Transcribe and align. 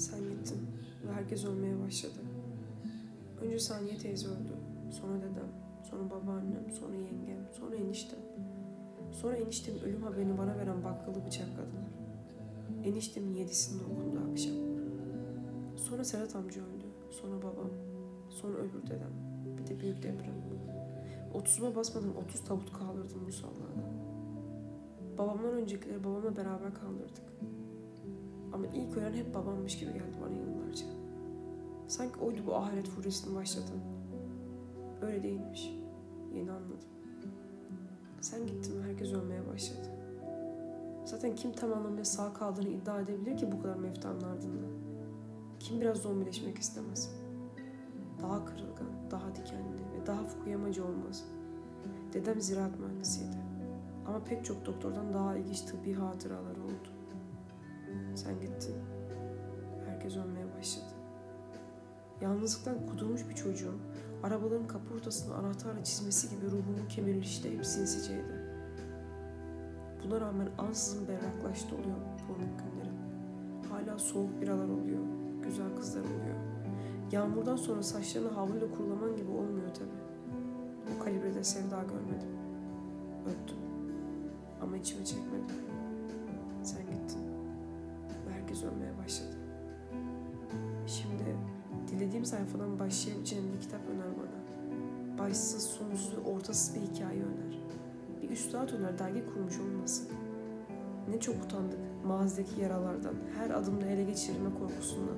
Sen 0.00 0.20
gittin 0.20 0.58
ve 1.06 1.12
herkes 1.12 1.44
ölmeye 1.44 1.80
başladı. 1.86 2.20
Önce 3.40 3.58
Saniye 3.58 3.98
teyze 3.98 4.28
öldü. 4.28 4.54
Sonra 4.90 5.18
dedem, 5.18 5.48
sonra 5.90 6.10
babaannem, 6.10 6.70
sonra 6.80 6.94
yengem, 6.94 7.48
sonra 7.58 7.76
eniştem. 7.76 8.18
Sonra 9.12 9.36
eniştemin 9.36 9.80
ölüm 9.80 10.02
haberini 10.02 10.38
bana 10.38 10.58
veren 10.58 10.84
bakkalı 10.84 11.26
bıçakladılar. 11.26 11.90
Eniştemin 12.84 13.34
yedisinde 13.34 13.84
okundu 13.84 14.20
akşam. 14.30 14.54
Sonra 15.76 16.04
Serhat 16.04 16.36
amca 16.36 16.62
öldü. 16.62 16.86
Sonra 17.10 17.38
babam. 17.38 17.70
Sonra 18.30 18.58
öbür 18.58 18.82
dedem. 18.86 19.12
Bir 19.58 19.66
de 19.66 19.80
büyük 19.80 20.02
deprem. 20.02 20.34
Otuzuma 21.34 21.74
basmadan 21.74 22.16
otuz 22.16 22.44
tabut 22.44 22.72
kaldırdım 22.72 23.22
musallada. 23.22 23.84
Babamdan 25.18 25.52
öncekileri 25.52 26.04
babamla 26.04 26.36
beraber 26.36 26.74
kaldırdık. 26.74 27.24
Ama 28.52 28.66
ilk 28.66 28.96
ölen 28.96 29.12
hep 29.12 29.34
babammış 29.34 29.78
gibi 29.78 29.92
geldi 29.92 30.16
bana 30.22 30.36
yıllarca. 30.36 30.86
Sanki 31.88 32.20
oydu 32.20 32.40
bu 32.46 32.54
ahiret 32.56 32.88
furyasını 32.88 33.34
başlatan. 33.34 33.78
Öyle 35.02 35.22
değilmiş. 35.22 35.74
Yeni 36.34 36.52
anladım. 36.52 36.78
Sen 38.20 38.46
gittin 38.46 38.82
ve 38.82 38.88
herkes 38.88 39.12
ölmeye 39.12 39.46
başladı. 39.46 39.88
Zaten 41.04 41.34
kim 41.34 41.52
tam 41.52 41.72
anlamıyla 41.72 42.04
sağ 42.04 42.32
kaldığını 42.32 42.68
iddia 42.68 43.00
edebilir 43.00 43.36
ki 43.36 43.52
bu 43.52 43.62
kadar 43.62 43.76
meftanın 43.76 44.20
ardından? 44.20 44.72
Kim 45.60 45.80
biraz 45.80 45.98
zombileşmek 45.98 46.58
istemez? 46.58 47.10
Daha 48.22 48.44
kırılgan, 48.44 49.10
daha 49.10 49.34
dikenli 49.34 49.78
ve 49.94 50.06
daha 50.06 50.24
fukuyamacı 50.24 50.84
olmaz. 50.84 51.24
Dedem 52.12 52.40
ziraat 52.40 52.78
mühendisiydi. 52.78 53.36
Ama 54.06 54.24
pek 54.24 54.44
çok 54.44 54.66
doktordan 54.66 55.12
daha 55.12 55.36
ilginç 55.36 55.60
tıbbi 55.60 55.92
hatıraları 55.94 56.64
oldu. 56.64 56.99
Sen 58.24 58.40
gittin. 58.40 58.76
Herkes 59.86 60.16
ölmeye 60.16 60.46
başladı. 60.58 60.84
Yalnızlıktan 62.20 62.86
kudurmuş 62.86 63.28
bir 63.28 63.34
çocuğun 63.34 63.80
arabaların 64.22 64.66
kaportasını 64.66 65.34
anahtarla 65.34 65.84
çizmesi 65.84 66.30
gibi 66.30 66.46
ruhumu 66.46 66.88
kemirlişte 66.88 67.52
hep 67.56 67.66
sinsiceydi. 67.66 68.50
Buna 70.04 70.20
rağmen 70.20 70.48
ansızın 70.58 71.08
berraklaştı 71.08 71.74
oluyor 71.74 71.96
pornuk 72.28 72.58
günlerim. 72.58 72.98
Hala 73.70 73.98
soğuk 73.98 74.40
biralar 74.40 74.68
oluyor, 74.68 75.02
güzel 75.42 75.76
kızlar 75.76 76.00
oluyor. 76.00 76.36
Yağmurdan 77.12 77.56
sonra 77.56 77.82
saçlarını 77.82 78.28
havluyla 78.28 78.70
kurulaman 78.70 79.16
gibi 79.16 79.30
olmuyor 79.30 79.74
tabii. 79.74 80.00
O 80.96 81.04
kalibrede 81.04 81.44
sevda 81.44 81.82
görmedim. 81.82 82.30
Öptüm. 83.26 83.58
Ama 84.62 84.76
içime 84.76 85.04
çekmedim. 85.04 85.56
Sen 86.62 86.82
gittin. 86.82 87.29
Ölmeye 88.64 88.98
başladı. 89.04 89.36
Şimdi 90.86 91.36
dilediğim 91.88 92.24
sayfadan 92.24 92.78
başlayabileceğim 92.78 93.52
bir 93.52 93.60
kitap 93.60 93.80
öner 93.88 94.06
bana. 94.18 94.40
Başsız, 95.18 95.62
sonsuz 95.62 96.18
ortasız 96.26 96.74
bir 96.74 96.80
hikaye 96.80 97.22
öner. 97.22 97.58
Bir 98.22 98.30
üstad 98.30 98.68
öner, 98.68 98.98
dergi 98.98 99.26
kurmuş 99.26 99.58
olmasın. 99.58 100.08
Ne 101.10 101.20
çok 101.20 101.44
utandık 101.44 101.78
mağazadaki 102.04 102.60
yaralardan, 102.60 103.14
her 103.38 103.50
adımda 103.50 103.86
ele 103.86 104.04
geçirilme 104.04 104.50
korkusundan. 104.58 105.16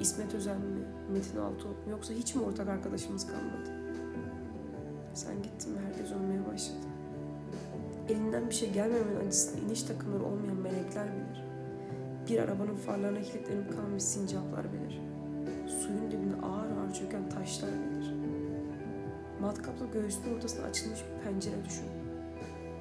İsmet 0.00 0.34
Özel 0.34 0.56
mi, 0.56 0.86
Metin 1.12 1.38
Altuğ 1.38 1.68
mu 1.68 1.90
yoksa 1.90 2.14
hiç 2.14 2.34
mi 2.34 2.42
ortak 2.42 2.68
arkadaşımız 2.68 3.26
kalmadı? 3.26 3.70
Sen 5.14 5.42
gittin 5.42 5.74
ve 5.74 5.78
herkes 5.80 6.12
ölmeye 6.12 6.46
başladı. 6.46 6.78
Elinden 8.08 8.46
bir 8.48 8.54
şey 8.54 8.72
gelmemenin 8.72 9.26
acısını 9.26 9.60
iniş 9.60 9.82
takımları 9.82 10.24
olmayan 10.24 10.56
melekler 10.56 11.06
bilir. 11.06 11.47
Bir 12.28 12.38
arabanın 12.38 12.76
farlarına 12.76 13.22
kilitlenip 13.22 13.72
kalmış 13.72 14.02
sincaplar 14.02 14.66
bilir. 14.72 15.00
Suyun 15.66 16.10
dibinde 16.10 16.34
ağır 16.42 16.70
ağır 16.70 16.92
çöken 16.94 17.28
taşlar 17.28 17.70
bilir. 17.70 18.14
Matkapla 19.40 19.86
göğsünün 19.86 20.34
ortasına 20.36 20.66
açılmış 20.66 21.00
bir 21.00 21.24
pencere 21.24 21.64
düşün. 21.64 21.86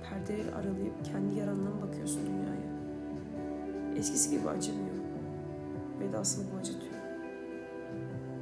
Perdeleri 0.09 0.55
aralayıp 0.55 1.05
kendi 1.05 1.39
yaranına 1.39 1.81
bakıyorsun 1.81 2.21
dünyaya. 2.25 2.77
Eskisi 3.95 4.29
gibi 4.29 4.49
acımıyor. 4.49 4.95
Vedasını 5.99 6.45
bu 6.53 6.57
acıtıyor. 6.57 6.93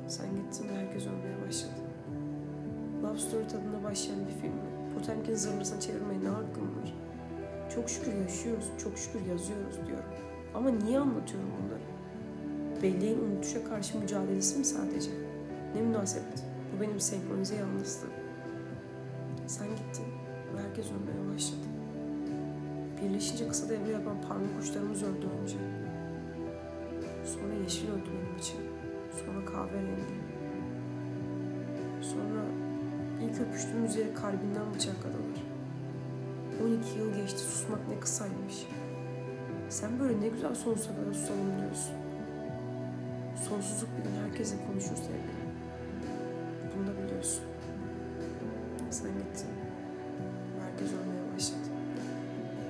Sen 0.07 0.27
gittin 0.35 0.69
ve 0.69 0.75
herkes 0.75 1.07
ölmeye 1.07 1.47
başladı. 1.47 1.81
Love 3.03 3.17
Story 3.17 3.47
tadında 3.47 3.83
başlayan 3.83 4.19
bir 4.27 4.41
film. 4.41 4.59
Potemkin 4.93 5.35
zırhlısına 5.35 5.79
çevirmeye 5.79 6.23
ne 6.23 6.29
hakkım 6.29 6.63
var? 6.63 6.93
Çok 7.75 7.89
şükür 7.89 8.13
yaşıyoruz, 8.13 8.65
çok 8.77 8.97
şükür 8.97 9.25
yazıyoruz 9.25 9.75
diyorum. 9.87 10.34
Ama 10.55 10.69
niye 10.69 10.99
anlatıyorum 10.99 11.49
bunları? 11.63 11.81
Belleğin 12.83 13.19
unutuşa 13.19 13.63
karşı 13.63 13.99
mücadelesi 13.99 14.59
mi 14.59 14.65
sadece? 14.65 15.09
Ne 15.75 15.81
münasebet. 15.81 16.43
Bu 16.75 16.81
benim 16.81 16.99
senkronize 16.99 17.55
yalnızlığım. 17.55 18.11
Sen 19.47 19.67
gittin 19.67 20.05
ve 20.55 20.61
herkes 20.61 20.85
ölmeye 20.85 21.33
başladı. 21.33 21.67
Birleşince 23.01 23.47
kısa 23.47 23.69
devre 23.69 23.91
yapan 23.91 24.21
parmak 24.21 24.61
uçlarımız 24.61 25.03
öldü 25.03 25.27
önce. 25.41 25.57
Sonra 27.25 27.53
yeşil 27.63 27.87
öldü 27.91 28.09
benim 28.09 28.37
için. 28.37 28.59
Sonra 29.11 29.45
kahverengi. 29.45 30.01
Sonra 32.01 32.45
ilk 33.21 33.41
öpüştüğümüz 33.41 33.95
yere 33.95 34.13
kalbinden 34.13 34.73
bıçakladılar. 34.75 35.43
12 36.63 36.99
yıl 36.99 37.13
geçti 37.13 37.39
susmak 37.39 37.89
ne 37.89 37.99
kısaymış. 37.99 38.67
Sen 39.69 39.99
böyle 39.99 40.21
ne 40.21 40.27
güzel 40.27 40.55
sonsuza 40.55 40.95
kadar 40.95 41.13
susalım 41.13 41.59
diyorsun. 41.61 41.95
Sonsuzluk 43.49 43.89
bir 43.97 44.03
gün 44.03 44.15
herkese 44.23 44.55
konuşur 44.67 44.95
sevgilim. 44.95 45.51
Bunu 46.75 46.87
da 46.87 47.03
biliyorsun. 47.03 47.43
Sen 48.89 49.07
gittin. 49.07 49.49
Ölmeye 50.59 50.73
başladı. 50.73 51.24